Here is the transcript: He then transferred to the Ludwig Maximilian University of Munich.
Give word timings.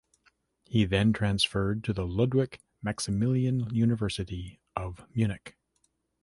He 0.63 0.85
then 0.85 1.13
transferred 1.13 1.83
to 1.83 1.93
the 1.93 2.07
Ludwig 2.07 2.59
Maximilian 2.81 3.69
University 3.69 4.59
of 4.75 5.05
Munich. 5.15 5.55